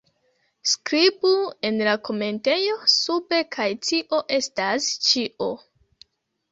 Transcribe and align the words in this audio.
Skribu 0.69 1.33
en 1.69 1.77
la 1.89 1.93
komentejo 2.09 2.79
sube 2.95 3.43
kaj 3.59 3.69
tio 3.91 4.25
estas 4.41 4.93
ĉio 5.11 5.55